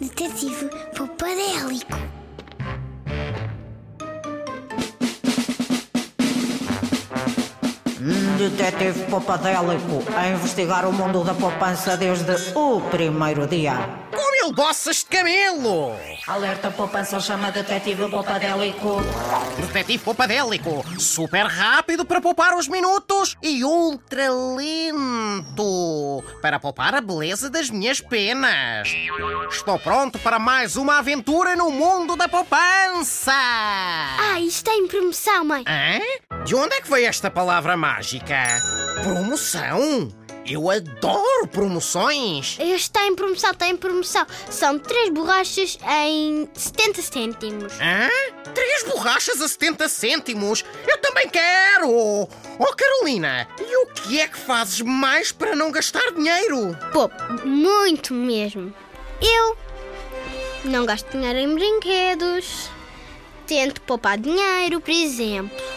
Detetive 0.00 0.70
Popadélico. 0.96 1.98
Detetive 8.38 9.04
Popadélico 9.10 10.02
a 10.16 10.28
investigar 10.28 10.86
o 10.86 10.92
mundo 10.92 11.22
da 11.22 11.34
poupança 11.34 11.98
desde 11.98 12.32
o 12.54 12.80
primeiro 12.90 13.46
dia. 13.46 13.76
Mil 14.40 14.52
bossas 14.52 14.96
de 14.96 15.04
camelo! 15.04 15.94
Alerta 16.26 16.70
poupança 16.70 17.20
chama 17.20 17.52
Detetive 17.52 18.08
Popadélico. 18.08 19.02
Detetive 19.58 20.02
Popadélico, 20.02 20.82
super 20.98 21.44
rápido 21.44 22.06
para 22.06 22.22
poupar 22.22 22.56
os 22.56 22.66
minutos 22.66 23.36
e 23.42 23.62
ultra 23.62 24.32
lento 24.32 26.24
para 26.40 26.58
poupar 26.58 26.94
a 26.94 27.02
beleza 27.02 27.50
das 27.50 27.68
minhas 27.68 28.00
penas. 28.00 28.88
Estou 29.50 29.78
pronto 29.78 30.18
para 30.18 30.38
mais 30.38 30.74
uma 30.74 31.00
aventura 31.00 31.54
no 31.54 31.70
mundo 31.70 32.16
da 32.16 32.26
poupança! 32.26 33.32
Ah, 33.34 34.40
está 34.40 34.72
em 34.72 34.88
promoção, 34.88 35.44
mãe. 35.44 35.64
Hã? 35.68 36.44
De 36.44 36.54
onde 36.54 36.76
é 36.76 36.80
que 36.80 36.88
veio 36.88 37.06
esta 37.06 37.30
palavra 37.30 37.76
mágica? 37.76 38.58
Promoção? 39.02 40.08
Eu 40.50 40.68
adoro 40.68 41.46
promoções! 41.46 42.58
Está 42.58 43.06
em 43.06 43.14
promoção, 43.14 43.52
está 43.52 43.68
em 43.68 43.76
promoção. 43.76 44.26
São 44.50 44.80
três 44.80 45.08
borrachas 45.08 45.78
em 46.04 46.48
70 46.52 47.02
cêntimos. 47.02 47.72
Hã? 47.74 48.08
Três 48.52 48.82
borrachas 48.82 49.40
a 49.40 49.46
70 49.46 49.88
cêntimos? 49.88 50.64
Eu 50.88 50.98
também 50.98 51.28
quero! 51.28 51.88
Oh, 51.88 52.76
Carolina, 52.76 53.46
e 53.60 53.76
o 53.84 53.86
que 53.86 54.20
é 54.20 54.26
que 54.26 54.38
fazes 54.38 54.80
mais 54.80 55.30
para 55.30 55.54
não 55.54 55.70
gastar 55.70 56.10
dinheiro? 56.10 56.76
Pô, 56.92 57.08
muito 57.44 58.12
mesmo. 58.12 58.74
Eu 59.22 59.56
não 60.64 60.84
gasto 60.84 61.12
dinheiro 61.12 61.38
em 61.38 61.54
brinquedos. 61.54 62.68
Tento 63.46 63.80
poupar 63.82 64.18
dinheiro, 64.18 64.80
por 64.80 64.90
exemplo. 64.90 65.69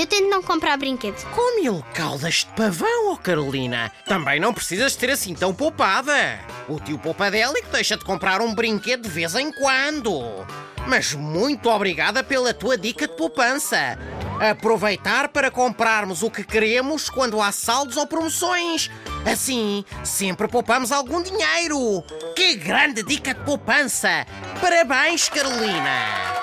Eu 0.00 0.06
tento 0.06 0.30
não 0.30 0.42
comprar 0.42 0.78
brinquedos. 0.78 1.24
Com 1.24 1.60
mil 1.60 1.84
caudas 1.92 2.36
de 2.36 2.46
pavão, 2.56 3.12
oh 3.12 3.18
Carolina, 3.18 3.92
também 4.06 4.40
não 4.40 4.54
precisas 4.54 4.96
ter 4.96 5.10
assim 5.10 5.34
tão 5.34 5.52
poupada. 5.52 6.40
O 6.66 6.80
tio 6.80 6.98
Poupadélico 6.98 7.68
deixa 7.70 7.98
de 7.98 8.04
comprar 8.06 8.40
um 8.40 8.54
brinquedo 8.54 9.02
de 9.02 9.10
vez 9.10 9.34
em 9.34 9.52
quando. 9.52 10.22
Mas 10.86 11.12
muito 11.12 11.68
obrigada 11.68 12.24
pela 12.24 12.54
tua 12.54 12.78
dica 12.78 13.06
de 13.06 13.14
poupança. 13.14 13.98
Aproveitar 14.40 15.28
para 15.28 15.50
comprarmos 15.50 16.22
o 16.22 16.30
que 16.30 16.44
queremos 16.44 17.10
quando 17.10 17.38
há 17.38 17.52
saldos 17.52 17.98
ou 17.98 18.06
promoções. 18.06 18.90
Assim, 19.30 19.84
sempre 20.02 20.48
poupamos 20.48 20.92
algum 20.92 21.22
dinheiro. 21.22 22.02
Que 22.34 22.54
grande 22.54 23.02
dica 23.02 23.34
de 23.34 23.44
poupança! 23.44 24.26
Parabéns, 24.62 25.28
Carolina! 25.28 26.39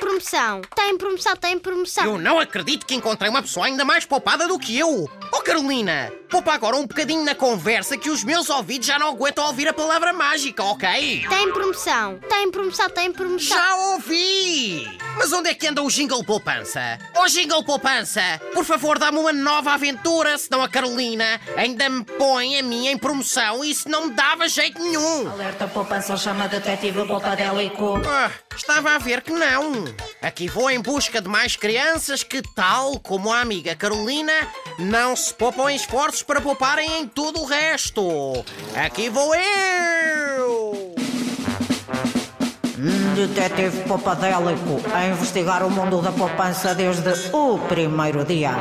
sempre 0.00 0.09
promoção, 0.20 0.60
está 0.60 0.88
em 0.88 0.98
promoção, 0.98 1.32
está 1.32 1.50
em 1.50 1.58
promoção. 1.58 2.04
Eu 2.04 2.18
não 2.18 2.38
acredito 2.38 2.84
que 2.84 2.94
encontrei 2.94 3.30
uma 3.30 3.40
pessoa 3.40 3.66
ainda 3.66 3.84
mais 3.84 4.04
poupada 4.04 4.46
do 4.46 4.58
que 4.58 4.78
eu. 4.78 5.08
Oh, 5.32 5.40
Carolina, 5.40 6.12
poupa 6.28 6.52
agora 6.52 6.76
um 6.76 6.86
bocadinho 6.86 7.24
na 7.24 7.34
conversa 7.34 7.96
que 7.96 8.10
os 8.10 8.22
meus 8.22 8.50
ouvidos 8.50 8.86
já 8.86 8.98
não 8.98 9.08
aguentam 9.08 9.46
ouvir 9.46 9.66
a 9.68 9.72
palavra 9.72 10.12
mágica, 10.12 10.62
ok? 10.62 11.22
Está 11.22 11.40
em 11.40 11.52
promoção, 11.52 12.16
está 12.16 12.42
em 12.42 12.50
promoção, 12.50 12.86
está 12.86 13.04
em 13.04 13.12
promoção. 13.12 13.56
Já 13.56 13.76
ouvi! 13.76 14.98
Mas 15.16 15.32
onde 15.32 15.50
é 15.50 15.54
que 15.54 15.66
anda 15.66 15.82
o 15.82 15.88
Jingle 15.88 16.24
Poupança? 16.24 16.98
Oh, 17.16 17.26
Jingle 17.26 17.64
Poupança, 17.64 18.22
por 18.52 18.64
favor, 18.64 18.98
dá-me 18.98 19.18
uma 19.18 19.32
nova 19.32 19.72
aventura, 19.72 20.36
senão 20.36 20.62
a 20.62 20.68
Carolina 20.68 21.40
ainda 21.56 21.88
me 21.88 22.04
põe 22.04 22.58
a 22.58 22.62
minha 22.62 22.92
em 22.92 22.98
promoção 22.98 23.64
e 23.64 23.70
isso 23.70 23.88
não 23.88 24.06
me 24.06 24.14
dava 24.14 24.48
jeito 24.48 24.80
nenhum. 24.80 25.30
Alerta 25.30 25.66
poupança 25.66 26.16
chama 26.16 26.48
Detetive 26.48 27.06
Popadélico. 27.06 28.00
Ah, 28.06 28.30
estava 28.54 28.94
a 28.94 28.98
ver 28.98 29.22
que 29.22 29.32
não. 29.32 29.84
Aqui 30.22 30.48
vou 30.48 30.70
em 30.70 30.80
busca 30.80 31.20
de 31.20 31.28
mais 31.28 31.56
crianças 31.56 32.22
que, 32.22 32.42
tal 32.54 33.00
como 33.00 33.32
a 33.32 33.40
amiga 33.40 33.74
Carolina, 33.74 34.32
não 34.78 35.16
se 35.16 35.32
poupam 35.32 35.70
em 35.70 35.76
esforços 35.76 36.22
para 36.22 36.42
pouparem 36.42 37.00
em 37.00 37.08
tudo 37.08 37.40
o 37.40 37.46
resto. 37.46 38.44
Aqui 38.76 39.08
vou 39.08 39.34
eu! 39.34 40.94
Detetive 43.14 43.84
Popadélico 43.88 44.80
a 44.94 45.06
investigar 45.06 45.62
o 45.62 45.70
mundo 45.70 46.02
da 46.02 46.12
poupança 46.12 46.74
desde 46.74 47.10
o 47.32 47.58
primeiro 47.58 48.22
dia. 48.24 48.52